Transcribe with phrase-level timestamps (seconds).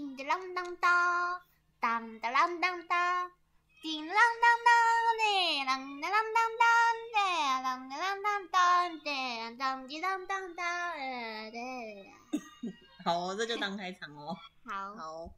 [0.00, 1.42] 叮当啷当当，
[1.78, 3.30] 当当啷当当，
[3.82, 4.14] 叮啷当
[4.64, 4.72] 当
[5.18, 5.22] 的，
[5.60, 6.70] 啷当啷当当
[7.12, 7.18] 的，
[7.60, 12.14] 啷当啷当当的，当滴当当当嘞嘞。
[13.04, 14.34] 好哦，这就当开场哦。
[14.64, 15.30] 好，好，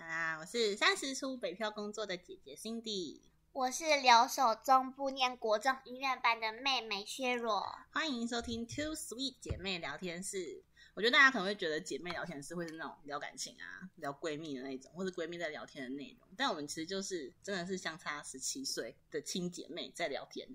[0.00, 3.20] 啊，我是三十出北漂工作的姐姐 Cindy，
[3.52, 7.80] 我是留守中部念国中音乐班的妹妹薛若。
[7.92, 10.62] 欢迎收听 Two Sweet 姐妹聊天室。
[10.94, 20.46] 我觉得大家可能会觉得姐妹聊天是会是那种聊感情啊、聊闺蜜的那种，或是闺蜜在聊天的内容，但我们其实就是真的是相差十七岁的亲姐妹在聊天。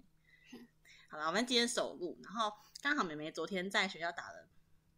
[1.10, 4.48] 好了，我们今天首录，然后刚好妹妹昨天在学校打了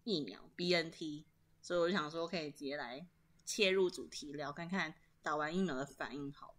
[0.03, 1.23] 疫苗 BNT，
[1.61, 3.07] 所以我就想说可以直接来
[3.45, 6.55] 切入主题聊，看看打完疫苗的反应好了。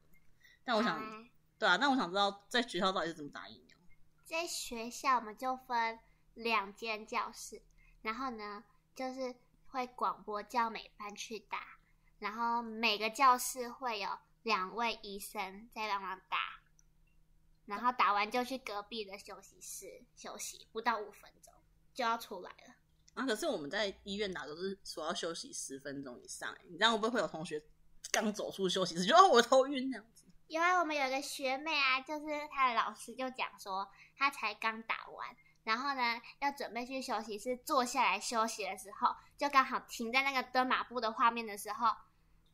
[0.65, 3.77] 但我想，哎对啊，但我想知道在学校到底是怎么打疫苗。
[4.25, 5.99] 在学校我们就分
[6.35, 7.61] 两间教室，
[8.03, 8.65] 然后呢，
[9.01, 9.35] 就是
[9.69, 11.79] 会广播叫每班去打，
[12.19, 14.11] 然后每个教室会有
[14.43, 16.61] 两位医生在帮忙打，
[17.65, 21.51] 然后打完就去隔壁的休息室休息，不到五分钟
[21.95, 22.75] 就要出来了。
[23.15, 27.63] 啊，可是我们在医院打都是说要休息十分钟以上，欸你这样会不会会有同学
[28.13, 30.27] 刚走出休息室就哦我头晕这样子？
[30.47, 35.35] 因为我们有一个学妹啊，就是她的老师就讲说，她才刚打完，
[35.71, 41.95] 然后呢要准备去休息室坐下来休息的时候，就刚好停在那个蹲马步的画面的时候，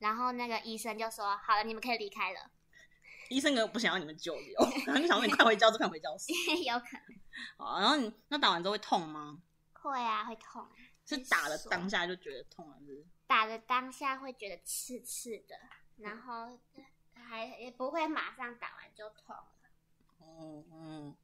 [0.01, 2.51] 然后那个医生就说：“好了，你们可以离开了。
[3.31, 6.27] 医生根本不想要你们久留，然后就想说你 快回教室，快回教室。
[6.63, 7.19] ”有可能
[7.57, 9.41] 好，然后你那打完之后会痛吗？
[9.73, 10.69] 会啊，会痛啊，
[11.07, 13.03] 是打了当下就觉得痛，还是？
[13.27, 15.57] 打的当下会觉得刺刺的，
[15.97, 16.59] 然后
[17.15, 19.45] 还也不会马上打完就痛了。
[20.19, 21.17] 哦嗯，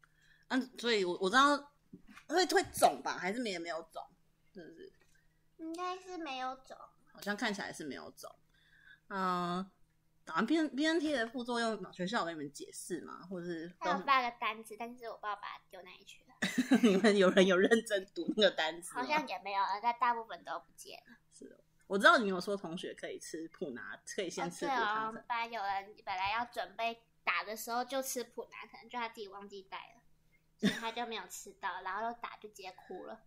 [0.48, 1.71] 嗯，所以我我知道
[2.28, 4.02] 会会肿吧，还是没没有肿，
[4.52, 4.92] 是不是？
[5.58, 6.76] 应该是没有肿，
[7.12, 8.34] 好像看起来是没有肿。
[9.08, 9.70] 嗯、
[10.24, 13.26] 打完 B N B N T 的副作用，学校有给你们解释吗？
[13.28, 16.34] 或者是他有发个单子，但是我爸把它丢那里去了。
[16.82, 18.92] 你们有人有认真读那个单子？
[18.94, 21.16] 好像也没有了，但大部分都不见了。
[21.32, 30.01] 是哦，我知道你有说同学可以吃普拿，可以先吃哦，普拿们班有人本来要准备打的时候就吃普拿可能，就他自己忘记带了，
[30.62, 33.20] 所以他就没有吃到，然后又打就直接哭了。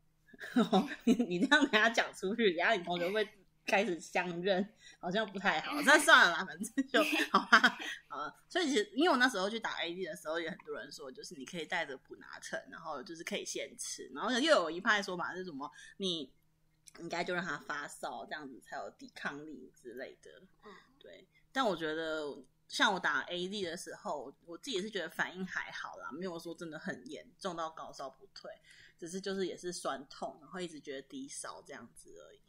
[1.04, 3.28] 你你这样等下讲出去，然后你同学会
[3.66, 4.66] 开始相认，
[5.00, 5.82] 好像不太好。
[5.82, 7.78] 那算了啦，反正就好吧。
[8.08, 16.32] 啊，所以其实因为我那时候去打 AD 的时候，也很多人说，就是你可以带着普拿疼，然后就是可以先吃，然后又有一派说法是什么，你
[17.00, 20.32] 应该就让他发烧，这样子才有抵抗力之类的。
[20.64, 22.38] 嗯，对，但我觉得
[22.76, 28.52] 像我打 AD 的时候，我自己也是觉得反应还好啦，没有说真的很严重到高烧不退，
[28.98, 32.42] 只是就是也是酸痛，然后一直觉得低烧这样子而已。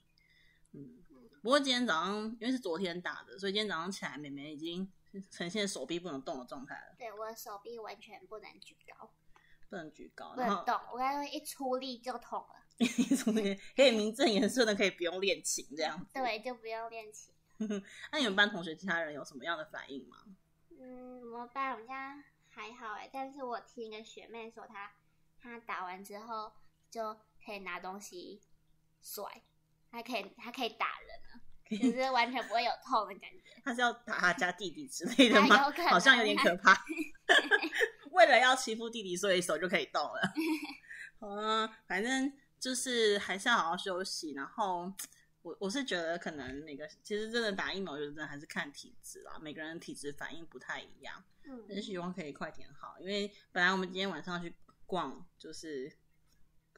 [0.72, 0.98] 嗯，
[1.42, 4.92] 不过今天早上因为是昨天打的，所以今天早上起来，妹妹已经
[5.30, 9.14] 呈现手臂不能动的状态了，对，我的手臂完全不能举高，
[9.70, 12.66] 不能举高，然后不能动，我刚刚一出力就痛了。
[12.78, 16.12] 一出力可以名正言顺的可以不用练琴这样子。
[16.12, 17.32] 对，就不用练琴。
[18.12, 20.18] 那你们班同学其他人有什么样的反应吗？
[20.78, 24.92] 嗯，我们班好像还好哎，但是我听一个学妹说她，
[25.40, 26.52] 她打完之后
[26.90, 28.40] 就可以拿东西
[29.02, 29.24] 甩，
[29.90, 33.42] 还可以还可以打人了，可是完全不会有痛的感觉。
[33.64, 35.56] 他是要打他家弟弟之类的吗？
[35.88, 36.84] 好像有点可怕。
[38.12, 40.20] 为了要欺负弟弟，所以手就可以动了。
[41.18, 44.32] 好啊，反正就是还是要好好休息。
[44.32, 44.92] 然后
[45.46, 51.22] 我我是觉得，可能每个其实真的打疫苗，就真的还是看体质啦，每个人体质反应不太一样。
[51.44, 54.52] 嗯，真希望可以快点好，因为本来我们今天晚上去
[54.86, 55.96] 逛，就是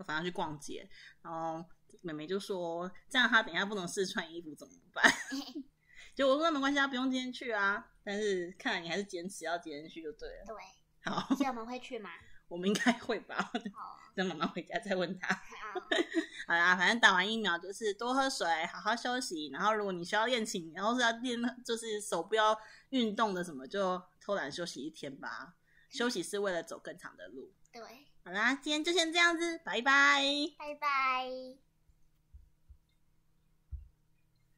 [0.05, 0.87] 反正去逛街，
[1.23, 1.65] 然后
[2.03, 5.11] 妹妹就说这样她等一下不能试穿衣服怎么办？
[6.15, 10.45] 就我说没关系，她不用今天去啊，但是看来你还是坚持要今天去就对了。
[10.47, 12.11] 对，好，所以我们会去吗？
[12.49, 13.53] 我们应该会吧？
[14.17, 15.35] 等妈妈回家再问她。
[15.35, 15.81] 好，
[16.49, 19.49] 好啦，反正打完疫苗就是多喝水，好好休息。
[19.53, 22.59] 然后如果你需要练琴，然后是要练就是手不要
[22.91, 25.55] 运动的什么，就偷懒休息一天吧。
[25.91, 27.53] 休息是为了走更长的路。
[27.73, 27.81] 对，
[28.25, 30.23] 好啦，今天就先这样子，拜拜。
[30.59, 31.68] 拜拜。